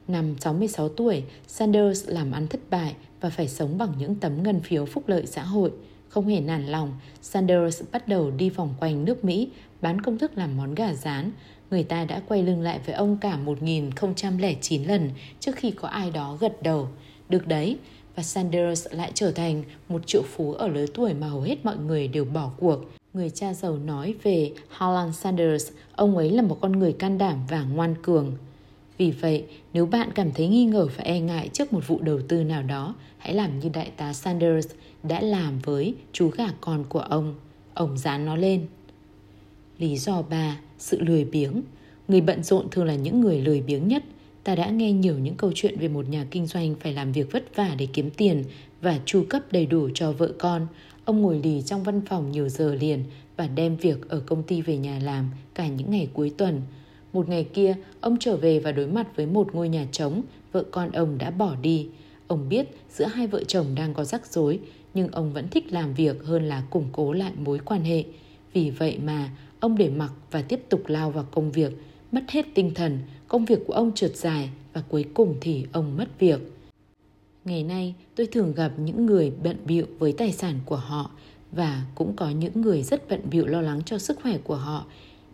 [0.08, 4.60] Năm 66 tuổi, Sanders làm ăn thất bại và phải sống bằng những tấm ngân
[4.60, 5.72] phiếu phúc lợi xã hội.
[6.08, 10.38] Không hề nản lòng, Sanders bắt đầu đi vòng quanh nước Mỹ bán công thức
[10.38, 11.30] làm món gà rán.
[11.70, 16.10] Người ta đã quay lưng lại với ông cả 1009 lần trước khi có ai
[16.10, 16.88] đó gật đầu.
[17.28, 17.76] Được đấy,
[18.16, 21.76] và Sanders lại trở thành một triệu phú ở lứa tuổi mà hầu hết mọi
[21.76, 22.80] người đều bỏ cuộc.
[23.12, 27.38] Người cha giàu nói về Harlan Sanders, ông ấy là một con người can đảm
[27.48, 28.36] và ngoan cường.
[28.98, 32.20] Vì vậy, nếu bạn cảm thấy nghi ngờ và e ngại trước một vụ đầu
[32.28, 34.68] tư nào đó, hãy làm như đại tá Sanders
[35.02, 37.34] đã làm với chú gà con của ông.
[37.74, 38.66] Ông dán nó lên.
[39.78, 41.62] Lý do ba, sự lười biếng.
[42.08, 44.04] Người bận rộn thường là những người lười biếng nhất.
[44.44, 47.32] Ta đã nghe nhiều những câu chuyện về một nhà kinh doanh phải làm việc
[47.32, 48.44] vất vả để kiếm tiền
[48.80, 50.66] và chu cấp đầy đủ cho vợ con.
[51.04, 53.04] Ông ngồi lì trong văn phòng nhiều giờ liền
[53.36, 56.60] và đem việc ở công ty về nhà làm cả những ngày cuối tuần.
[57.12, 60.64] Một ngày kia, ông trở về và đối mặt với một ngôi nhà trống, vợ
[60.70, 61.88] con ông đã bỏ đi.
[62.26, 64.58] Ông biết giữa hai vợ chồng đang có rắc rối,
[64.94, 68.04] nhưng ông vẫn thích làm việc hơn là củng cố lại mối quan hệ.
[68.52, 69.30] Vì vậy mà
[69.60, 71.72] ông để mặc và tiếp tục lao vào công việc,
[72.12, 75.96] mất hết tinh thần, công việc của ông trượt dài và cuối cùng thì ông
[75.96, 76.40] mất việc.
[77.44, 81.10] Ngày nay, tôi thường gặp những người bận bịu với tài sản của họ
[81.52, 84.86] và cũng có những người rất bận bịu lo lắng cho sức khỏe của họ.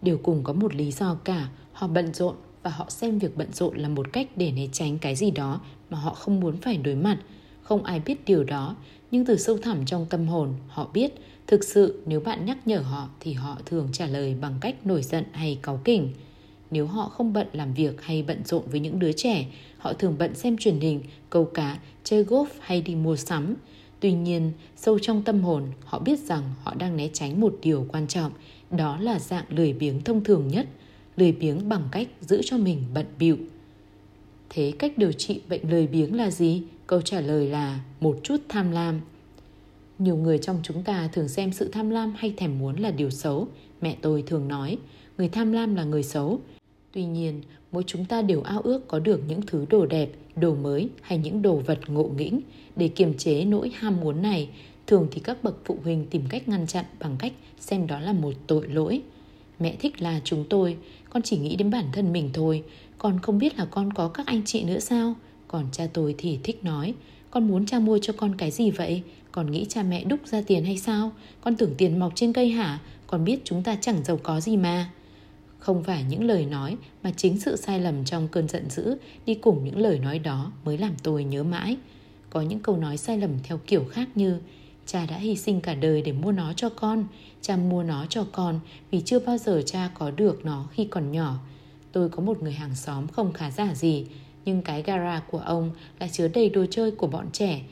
[0.02, 3.52] Đều cùng có một lý do cả, họ bận rộn và họ xem việc bận
[3.52, 5.60] rộn là một cách để né tránh cái gì đó
[5.90, 7.18] mà họ không muốn phải đối mặt.
[7.66, 8.76] Không ai biết điều đó,
[9.10, 11.12] nhưng từ sâu thẳm trong tâm hồn, họ biết
[11.46, 15.02] thực sự nếu bạn nhắc nhở họ thì họ thường trả lời bằng cách nổi
[15.02, 16.12] giận hay cáu kỉnh.
[16.70, 19.46] Nếu họ không bận làm việc hay bận rộn với những đứa trẻ,
[19.78, 21.00] họ thường bận xem truyền hình,
[21.30, 23.54] câu cá, chơi golf hay đi mua sắm.
[24.00, 27.86] Tuy nhiên, sâu trong tâm hồn, họ biết rằng họ đang né tránh một điều
[27.88, 28.32] quan trọng,
[28.70, 30.66] đó là dạng lười biếng thông thường nhất,
[31.16, 33.36] lười biếng bằng cách giữ cho mình bận bịu.
[34.50, 36.62] Thế cách điều trị bệnh lười biếng là gì?
[36.86, 39.00] Câu trả lời là một chút tham lam.
[39.98, 43.10] Nhiều người trong chúng ta thường xem sự tham lam hay thèm muốn là điều
[43.10, 43.48] xấu.
[43.80, 44.78] Mẹ tôi thường nói,
[45.18, 46.40] người tham lam là người xấu.
[46.92, 50.54] Tuy nhiên, mỗi chúng ta đều ao ước có được những thứ đồ đẹp, đồ
[50.54, 52.40] mới hay những đồ vật ngộ nghĩnh
[52.76, 54.48] để kiềm chế nỗi ham muốn này.
[54.86, 58.12] Thường thì các bậc phụ huynh tìm cách ngăn chặn bằng cách xem đó là
[58.12, 59.02] một tội lỗi.
[59.58, 60.76] Mẹ thích là chúng tôi,
[61.10, 62.62] con chỉ nghĩ đến bản thân mình thôi,
[62.98, 65.14] con không biết là con có các anh chị nữa sao?
[65.48, 66.94] Còn cha tôi thì thích nói,
[67.30, 69.02] con muốn cha mua cho con cái gì vậy?
[69.32, 71.12] Con nghĩ cha mẹ đúc ra tiền hay sao?
[71.40, 72.78] Con tưởng tiền mọc trên cây hả?
[73.06, 74.90] Con biết chúng ta chẳng giàu có gì mà.
[75.58, 79.34] Không phải những lời nói mà chính sự sai lầm trong cơn giận dữ đi
[79.34, 81.76] cùng những lời nói đó mới làm tôi nhớ mãi.
[82.30, 84.38] Có những câu nói sai lầm theo kiểu khác như
[84.86, 87.04] Cha đã hy sinh cả đời để mua nó cho con
[87.40, 91.12] Cha mua nó cho con vì chưa bao giờ cha có được nó khi còn
[91.12, 91.38] nhỏ
[91.92, 94.06] Tôi có một người hàng xóm không khá giả gì
[94.46, 97.62] nhưng cái gara của ông lại chứa đầy đồ chơi của bọn trẻ.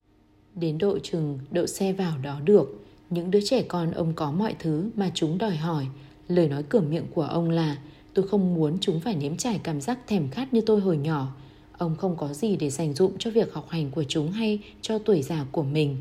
[0.55, 2.85] Đến độ chừng đậu xe vào đó được.
[3.11, 5.87] Những đứa trẻ con ông có mọi thứ mà chúng đòi hỏi.
[6.29, 7.77] Lời nói cửa miệng của ông là
[8.15, 11.37] Tôi không muốn chúng phải nếm trải cảm giác thèm khát như tôi hồi nhỏ.
[11.79, 14.99] Ông không có gì để dành dụng cho việc học hành của chúng hay cho
[14.99, 15.97] tuổi già của mình.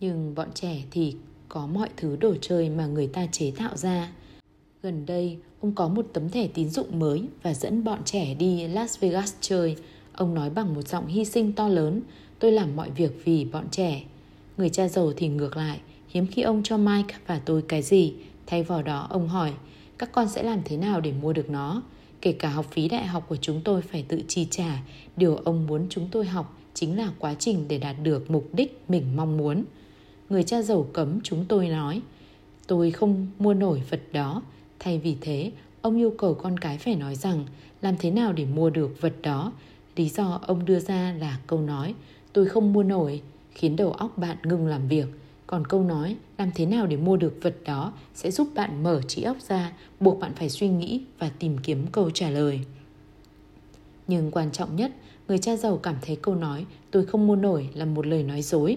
[0.00, 1.16] Nhưng bọn trẻ thì
[1.48, 4.12] có mọi thứ đồ chơi mà người ta chế tạo ra.
[4.82, 8.68] Gần đây, ông có một tấm thẻ tín dụng mới và dẫn bọn trẻ đi
[8.68, 9.76] Las Vegas chơi.
[10.14, 12.00] Ông nói bằng một giọng hy sinh to lớn,
[12.38, 14.02] tôi làm mọi việc vì bọn trẻ.
[14.56, 18.12] Người cha giàu thì ngược lại, hiếm khi ông cho Mike và tôi cái gì.
[18.46, 19.52] Thay vào đó, ông hỏi,
[19.98, 21.82] các con sẽ làm thế nào để mua được nó?
[22.20, 24.82] Kể cả học phí đại học của chúng tôi phải tự chi trả,
[25.16, 28.84] điều ông muốn chúng tôi học chính là quá trình để đạt được mục đích
[28.88, 29.64] mình mong muốn.
[30.30, 32.00] Người cha giàu cấm chúng tôi nói,
[32.66, 34.42] tôi không mua nổi vật đó,
[34.84, 35.50] Thay vì thế,
[35.82, 37.44] ông yêu cầu con cái phải nói rằng
[37.82, 39.52] làm thế nào để mua được vật đó.
[39.96, 41.94] Lý do ông đưa ra là câu nói
[42.32, 45.06] tôi không mua nổi khiến đầu óc bạn ngừng làm việc.
[45.46, 49.02] Còn câu nói làm thế nào để mua được vật đó sẽ giúp bạn mở
[49.02, 52.60] trí óc ra, buộc bạn phải suy nghĩ và tìm kiếm câu trả lời.
[54.06, 54.92] Nhưng quan trọng nhất,
[55.28, 58.42] người cha giàu cảm thấy câu nói tôi không mua nổi là một lời nói
[58.42, 58.76] dối.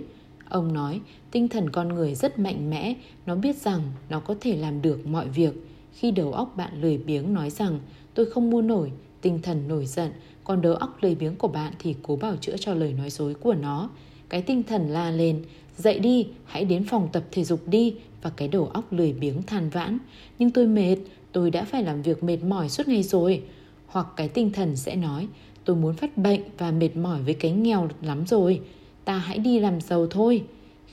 [0.49, 1.01] Ông nói,
[1.31, 5.07] tinh thần con người rất mạnh mẽ, nó biết rằng nó có thể làm được
[5.07, 5.53] mọi việc.
[5.93, 7.79] Khi đầu óc bạn lười biếng nói rằng
[8.13, 10.11] tôi không mua nổi, tinh thần nổi giận,
[10.43, 13.33] còn đầu óc lười biếng của bạn thì cố bảo chữa cho lời nói dối
[13.33, 13.89] của nó.
[14.29, 15.43] Cái tinh thần la lên,
[15.77, 19.43] dậy đi, hãy đến phòng tập thể dục đi và cái đầu óc lười biếng
[19.43, 19.97] than vãn.
[20.39, 20.95] Nhưng tôi mệt,
[21.31, 23.43] tôi đã phải làm việc mệt mỏi suốt ngày rồi.
[23.87, 25.27] Hoặc cái tinh thần sẽ nói,
[25.65, 28.61] tôi muốn phát bệnh và mệt mỏi với cái nghèo lắm rồi.
[29.05, 30.43] Ta hãy đi làm giàu thôi.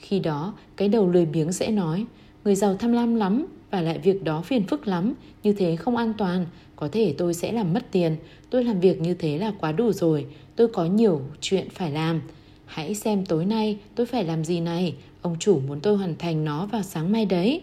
[0.01, 2.07] Khi đó, cái đầu lười biếng sẽ nói,
[2.45, 5.97] người giàu tham lam lắm và lại việc đó phiền phức lắm, như thế không
[5.97, 6.47] an toàn,
[6.85, 8.17] có thể tôi sẽ làm mất tiền,
[8.51, 12.23] tôi làm việc như thế là quá đủ rồi, tôi có nhiều chuyện phải làm.
[12.65, 16.45] Hãy xem tối nay tôi phải làm gì này, ông chủ muốn tôi hoàn thành
[16.45, 17.61] nó vào sáng mai đấy.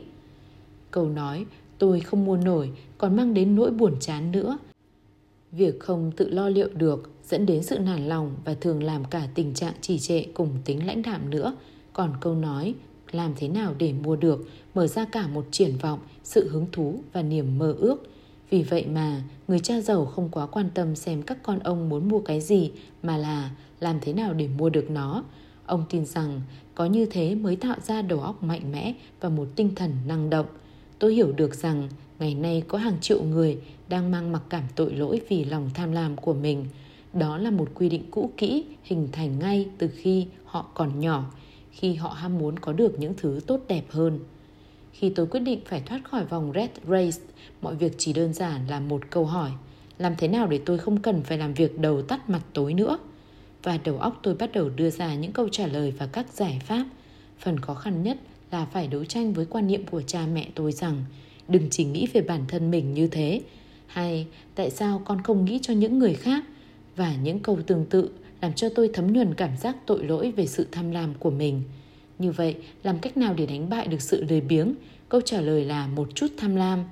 [0.91, 1.45] Câu nói
[1.77, 4.57] tôi không mua nổi còn mang đến nỗi buồn chán nữa.
[5.51, 9.27] Việc không tự lo liệu được dẫn đến sự nản lòng và thường làm cả
[9.35, 11.55] tình trạng trì trệ cùng tính lãnh đạm nữa.
[11.93, 12.73] Còn câu nói
[13.11, 16.99] làm thế nào để mua được mở ra cả một triển vọng, sự hứng thú
[17.13, 18.10] và niềm mơ ước.
[18.51, 22.09] Vì vậy mà người cha giàu không quá quan tâm xem các con ông muốn
[22.09, 22.71] mua cái gì
[23.03, 25.23] mà là làm thế nào để mua được nó.
[25.65, 26.41] Ông tin rằng
[26.75, 30.29] có như thế mới tạo ra đầu óc mạnh mẽ và một tinh thần năng
[30.29, 30.45] động.
[30.99, 33.57] Tôi hiểu được rằng ngày nay có hàng triệu người
[33.89, 36.65] đang mang mặc cảm tội lỗi vì lòng tham lam của mình.
[37.13, 41.31] Đó là một quy định cũ kỹ hình thành ngay từ khi họ còn nhỏ,
[41.71, 44.19] khi họ ham muốn có được những thứ tốt đẹp hơn.
[44.93, 47.25] Khi tôi quyết định phải thoát khỏi vòng Red Race,
[47.61, 49.51] mọi việc chỉ đơn giản là một câu hỏi.
[49.97, 52.97] Làm thế nào để tôi không cần phải làm việc đầu tắt mặt tối nữa?
[53.63, 56.61] Và đầu óc tôi bắt đầu đưa ra những câu trả lời và các giải
[56.65, 56.85] pháp.
[57.39, 58.17] Phần khó khăn nhất
[58.51, 61.03] là phải đấu tranh với quan niệm của cha mẹ tôi rằng
[61.47, 63.41] đừng chỉ nghĩ về bản thân mình như thế.
[63.87, 66.43] Hay tại sao con không nghĩ cho những người khác?
[66.95, 68.09] Và những câu tương tự
[68.41, 71.63] làm cho tôi thấm nhuần cảm giác tội lỗi về sự tham lam của mình–
[72.21, 74.73] như vậy, làm cách nào để đánh bại được sự lười biếng?
[75.09, 76.83] Câu trả lời là một chút tham lam.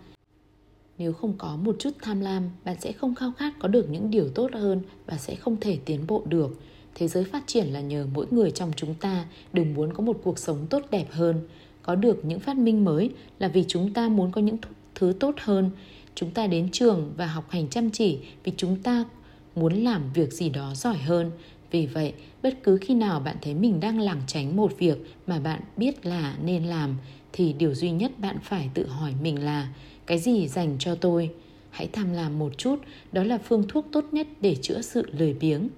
[0.98, 4.12] Nếu không có một chút tham lam, bạn sẽ không khao khát có được những
[4.12, 6.60] điều tốt hơn và sẽ không thể tiến bộ được.
[6.96, 10.20] Thế giới phát triển là nhờ mỗi người trong chúng ta đừng muốn có một
[10.24, 11.48] cuộc sống tốt đẹp hơn.
[11.84, 14.58] Có được những phát minh mới là vì chúng ta muốn có những
[14.96, 15.72] thứ tốt hơn.
[16.15, 19.06] Chúng ta đến trường và học hành chăm chỉ vì chúng ta
[19.56, 21.32] muốn làm việc gì đó giỏi hơn
[21.72, 25.40] vì vậy, bất cứ khi nào bạn thấy mình đang lảng tránh một việc mà
[25.40, 26.98] bạn biết là nên làm
[27.34, 29.68] thì điều duy nhất bạn phải tự hỏi mình là
[30.06, 31.30] cái gì dành cho tôi?
[31.70, 32.76] Hãy tham lam một chút,
[33.12, 35.70] đó là phương thuốc tốt nhất để chữa sự lười biếng.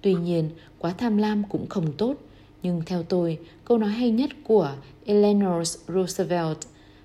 [0.00, 2.14] Tuy nhiên, quá tham lam cũng không tốt,
[2.62, 4.72] nhưng theo tôi, câu nói hay nhất của
[5.04, 6.58] Eleanor Roosevelt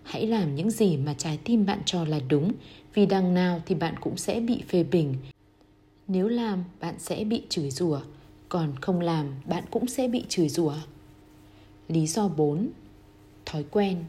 [0.07, 2.51] hãy làm những gì mà trái tim bạn cho là đúng
[2.93, 5.15] vì đằng nào thì bạn cũng sẽ bị phê bình
[6.07, 7.99] nếu làm bạn sẽ bị chửi rủa
[8.49, 10.73] còn không làm bạn cũng sẽ bị chửi rủa.
[11.87, 12.69] Lý do 4.
[13.45, 14.03] Thói quen.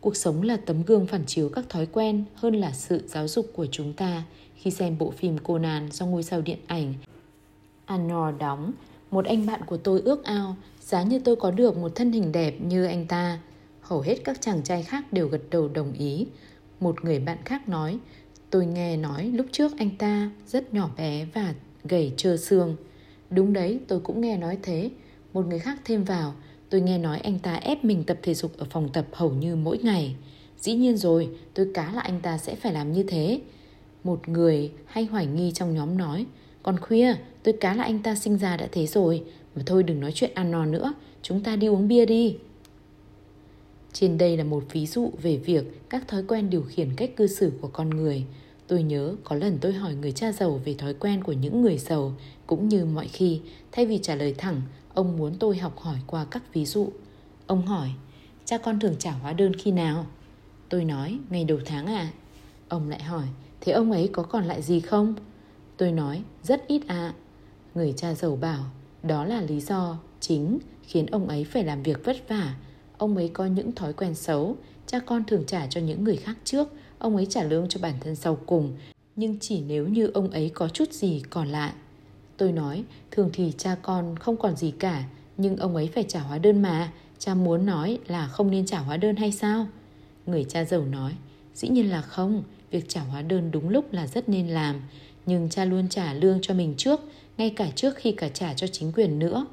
[0.00, 3.50] Cuộc sống là tấm gương phản chiếu các thói quen hơn là sự giáo dục
[3.54, 4.22] của chúng ta.
[4.56, 6.94] Khi xem bộ phim Conan do ngôi sao điện ảnh
[7.86, 8.72] Anor đóng,
[9.10, 12.32] một anh bạn của tôi ước ao giá như tôi có được một thân hình
[12.32, 13.38] đẹp như anh ta.
[13.80, 16.26] Hầu hết các chàng trai khác đều gật đầu đồng ý.
[16.80, 17.98] Một người bạn khác nói,
[18.50, 21.54] tôi nghe nói lúc trước anh ta rất nhỏ bé và
[21.84, 22.76] gầy trơ xương.
[23.30, 24.90] Đúng đấy, tôi cũng nghe nói thế.
[25.32, 26.34] Một người khác thêm vào,
[26.70, 29.56] tôi nghe nói anh ta ép mình tập thể dục ở phòng tập hầu như
[29.56, 30.16] mỗi ngày.
[30.60, 33.40] Dĩ nhiên rồi, tôi cá là anh ta sẽ phải làm như thế.
[34.04, 36.26] Một người hay hoài nghi trong nhóm nói,
[36.62, 39.22] còn khuya, tôi cá là anh ta sinh ra đã thế rồi.
[39.56, 42.36] Mà thôi đừng nói chuyện ăn no nữa, chúng ta đi uống bia đi.
[43.92, 47.26] Trên đây là một ví dụ về việc các thói quen điều khiển cách cư
[47.26, 48.24] xử của con người.
[48.68, 51.78] Tôi nhớ có lần tôi hỏi người cha giàu về thói quen của những người
[51.78, 52.12] giàu,
[52.46, 53.40] cũng như mọi khi,
[53.72, 54.62] thay vì trả lời thẳng,
[54.94, 56.88] ông muốn tôi học hỏi qua các ví dụ.
[57.46, 57.90] Ông hỏi,
[58.44, 60.06] cha con thường trả hóa đơn khi nào?
[60.68, 62.10] Tôi nói, ngày đầu tháng à?
[62.68, 63.26] Ông lại hỏi,
[63.60, 65.14] thế ông ấy có còn lại gì không?
[65.76, 66.96] Tôi nói, rất ít ạ.
[66.96, 67.14] À.
[67.74, 68.64] Người cha giàu bảo,
[69.02, 72.54] đó là lý do chính khiến ông ấy phải làm việc vất vả.
[72.98, 76.36] Ông ấy có những thói quen xấu, cha con thường trả cho những người khác
[76.44, 78.72] trước, ông ấy trả lương cho bản thân sau cùng,
[79.16, 81.72] nhưng chỉ nếu như ông ấy có chút gì còn lại.
[82.36, 85.04] Tôi nói, thường thì cha con không còn gì cả,
[85.36, 88.78] nhưng ông ấy phải trả hóa đơn mà, cha muốn nói là không nên trả
[88.78, 89.66] hóa đơn hay sao?
[90.26, 91.12] Người cha giàu nói,
[91.54, 94.80] dĩ nhiên là không, việc trả hóa đơn đúng lúc là rất nên làm,
[95.26, 97.00] nhưng cha luôn trả lương cho mình trước,
[97.38, 99.46] ngay cả trước khi cả trả cho chính quyền nữa.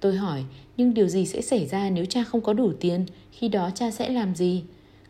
[0.00, 0.44] Tôi hỏi,
[0.76, 3.90] nhưng điều gì sẽ xảy ra nếu cha không có đủ tiền, khi đó cha
[3.90, 4.62] sẽ làm gì?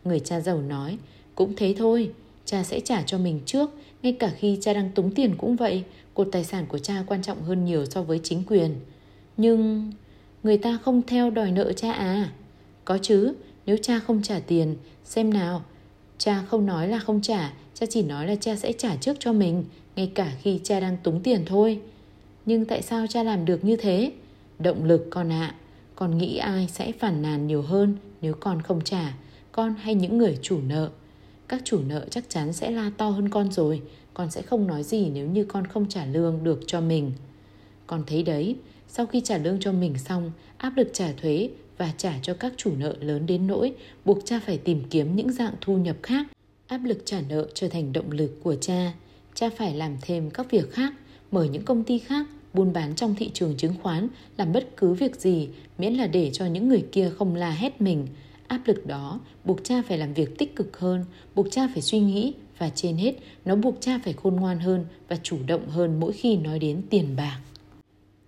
[0.03, 0.97] Người cha giàu nói,
[1.39, 2.11] cũng thế thôi,
[2.45, 3.69] cha sẽ trả cho mình trước,
[4.03, 5.83] ngay cả khi cha đang túng tiền cũng vậy.
[6.13, 8.75] cột tài sản của cha quan trọng hơn nhiều so với chính quyền.
[9.37, 9.91] Nhưng
[10.43, 12.31] người ta không theo đòi nợ cha à?
[12.85, 13.33] Có chứ,
[13.65, 14.75] nếu cha không trả tiền,
[15.05, 15.61] xem nào.
[16.17, 19.33] Cha không nói là không trả, cha chỉ nói là cha sẽ trả trước cho
[19.33, 21.79] mình, ngay cả khi cha đang túng tiền thôi.
[22.45, 24.11] Nhưng tại sao cha làm được như thế?
[24.59, 25.53] Động lực con ạ.
[25.53, 25.55] À.
[25.95, 29.13] Con nghĩ ai sẽ phản nàn nhiều hơn nếu con không trả,
[29.51, 30.89] con hay những người chủ nợ.
[31.49, 33.81] Các chủ nợ chắc chắn sẽ la to hơn con rồi,
[34.13, 37.11] con sẽ không nói gì nếu như con không trả lương được cho mình.
[37.87, 38.55] Con thấy đấy,
[38.87, 42.53] sau khi trả lương cho mình xong, áp lực trả thuế và trả cho các
[42.57, 43.73] chủ nợ lớn đến nỗi
[44.05, 46.25] buộc cha phải tìm kiếm những dạng thu nhập khác.
[46.67, 48.93] Áp lực trả nợ trở thành động lực của cha.
[49.33, 50.93] Cha phải làm thêm các việc khác,
[51.31, 54.07] mở những công ty khác, buôn bán trong thị trường chứng khoán,
[54.37, 57.81] làm bất cứ việc gì miễn là để cho những người kia không la hét
[57.81, 58.07] mình.
[58.49, 61.99] Áp lực đó buộc cha phải làm việc tích cực hơn, buộc cha phải suy
[61.99, 63.13] nghĩ và trên hết
[63.45, 66.81] nó buộc cha phải khôn ngoan hơn và chủ động hơn mỗi khi nói đến
[66.89, 67.39] tiền bạc.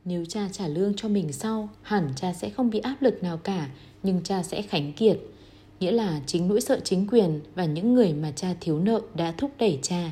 [0.06, 3.38] Nếu cha trả lương cho mình sau, hẳn cha sẽ không bị áp lực nào
[3.38, 3.70] cả,
[4.04, 5.20] nhưng cha sẽ khánh kiệt.
[5.80, 9.32] Nghĩa là chính nỗi sợ chính quyền và những người mà cha thiếu nợ đã
[9.32, 10.12] thúc đẩy cha.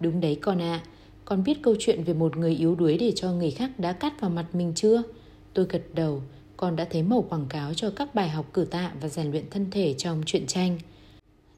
[0.00, 0.86] Đúng đấy con ạ, à,
[1.24, 4.20] con biết câu chuyện về một người yếu đuối để cho người khác đã cắt
[4.20, 5.02] vào mặt mình chưa?
[5.54, 6.22] Tôi gật đầu,
[6.56, 9.44] con đã thấy màu quảng cáo cho các bài học cử tạ và rèn luyện
[9.50, 10.78] thân thể trong truyện tranh.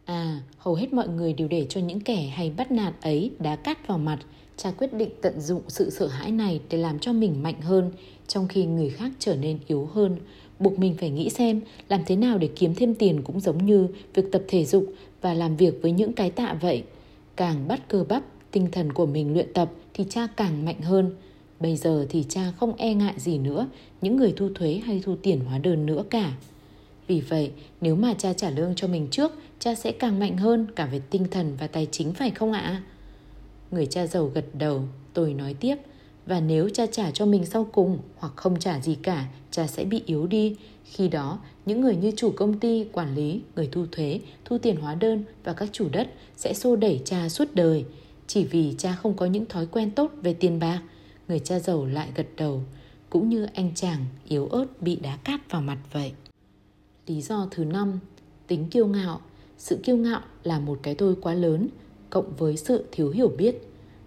[0.05, 3.57] À, hầu hết mọi người đều để cho những kẻ hay bắt nạt ấy đá
[3.57, 4.19] cát vào mặt.
[4.57, 7.93] Cha quyết định tận dụng sự sợ hãi này để làm cho mình mạnh hơn,
[8.27, 10.17] trong khi người khác trở nên yếu hơn.
[10.59, 13.89] Buộc mình phải nghĩ xem làm thế nào để kiếm thêm tiền cũng giống như
[14.15, 14.87] việc tập thể dục
[15.21, 16.83] và làm việc với những cái tạ vậy.
[17.37, 21.15] Càng bắt cơ bắp, tinh thần của mình luyện tập thì cha càng mạnh hơn.
[21.61, 23.69] Bây giờ thì cha không e ngại gì nữa,
[24.01, 26.33] những người thu thuế hay thu tiền hóa đơn nữa cả.
[27.07, 30.67] Vì vậy, nếu mà cha trả lương cho mình trước, cha sẽ càng mạnh hơn
[30.77, 32.83] cả về tinh thần và tài chính phải không ạ?
[33.71, 35.77] Người cha giàu gật đầu, tôi nói tiếp.
[36.27, 39.85] Và nếu cha trả cho mình sau cùng hoặc không trả gì cả, cha sẽ
[39.85, 40.57] bị yếu đi.
[40.85, 44.77] Khi đó, những người như chủ công ty, quản lý, người thu thuế, thu tiền
[44.77, 47.85] hóa đơn và các chủ đất sẽ xô đẩy cha suốt đời.
[48.27, 50.81] Chỉ vì cha không có những thói quen tốt về tiền bạc,
[51.29, 52.63] người cha giàu lại gật đầu,
[53.11, 56.13] cũng như anh chàng yếu ớt bị đá cát vào mặt vậy.
[57.07, 57.99] Lý do thứ năm,
[58.47, 59.21] tính kiêu ngạo.
[59.59, 61.69] Sự kiêu ngạo là một cái tôi quá lớn,
[62.11, 63.55] cộng với sự thiếu hiểu biết.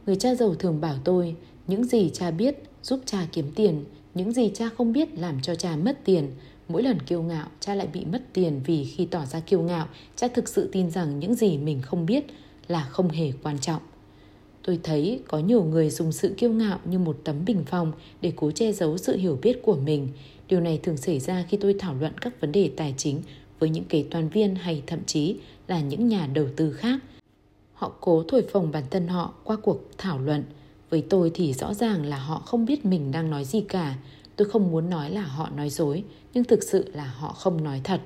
[0.06, 1.36] Người cha giàu thường bảo tôi,
[1.68, 5.56] những gì cha biết giúp cha kiếm tiền, những gì cha không biết làm cho
[5.56, 6.32] cha mất tiền.
[6.68, 9.88] Mỗi lần kiêu ngạo, cha lại bị mất tiền vì khi tỏ ra kiêu ngạo,
[10.16, 12.26] cha thực sự tin rằng những gì mình không biết
[12.68, 13.82] là không hề quan trọng.
[14.64, 18.34] Tôi thấy có nhiều người dùng sự kiêu ngạo như một tấm bình phong để
[18.36, 20.08] cố che giấu sự hiểu biết của mình.
[20.48, 23.22] Điều này thường xảy ra khi tôi thảo luận các vấn đề tài chính
[23.60, 25.36] với những kế toán viên hay thậm chí
[25.68, 27.00] là những nhà đầu tư khác.
[27.74, 30.44] Họ cố thổi phồng bản thân họ qua cuộc thảo luận.
[30.90, 33.96] Với tôi thì rõ ràng là họ không biết mình đang nói gì cả.
[34.36, 37.82] Tôi không muốn nói là họ nói dối, nhưng thực sự là họ không nói
[37.84, 38.02] thật.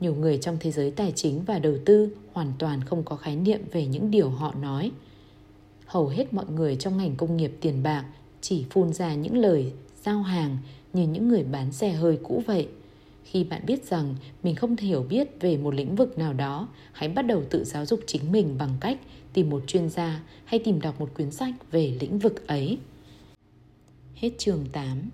[0.00, 3.36] Nhiều người trong thế giới tài chính và đầu tư hoàn toàn không có khái
[3.36, 4.90] niệm về những điều họ nói
[5.90, 8.04] hầu hết mọi người trong ngành công nghiệp tiền bạc
[8.40, 9.72] chỉ phun ra những lời
[10.04, 10.56] giao hàng
[10.92, 12.68] như những người bán xe hơi cũ vậy.
[13.24, 16.68] Khi bạn biết rằng mình không thể hiểu biết về một lĩnh vực nào đó,
[16.92, 18.98] hãy bắt đầu tự giáo dục chính mình bằng cách
[19.32, 22.78] tìm một chuyên gia hay tìm đọc một quyển sách về lĩnh vực ấy.
[24.14, 25.10] Hết chương 8